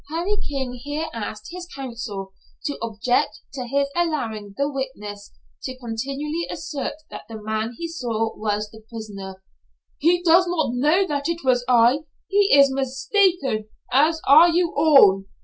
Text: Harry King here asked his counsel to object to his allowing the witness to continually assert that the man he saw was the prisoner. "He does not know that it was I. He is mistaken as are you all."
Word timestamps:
Harry 0.09 0.35
King 0.47 0.73
here 0.83 1.09
asked 1.13 1.49
his 1.51 1.67
counsel 1.75 2.33
to 2.65 2.75
object 2.81 3.39
to 3.53 3.67
his 3.67 3.87
allowing 3.95 4.55
the 4.57 4.67
witness 4.67 5.31
to 5.61 5.77
continually 5.77 6.47
assert 6.49 6.93
that 7.11 7.21
the 7.29 7.39
man 7.39 7.75
he 7.77 7.87
saw 7.87 8.35
was 8.35 8.71
the 8.71 8.81
prisoner. 8.89 9.43
"He 9.99 10.23
does 10.23 10.47
not 10.47 10.73
know 10.73 11.05
that 11.05 11.29
it 11.29 11.43
was 11.45 11.63
I. 11.69 11.99
He 12.27 12.49
is 12.51 12.71
mistaken 12.73 13.69
as 13.93 14.19
are 14.27 14.49
you 14.49 14.73
all." 14.75 15.25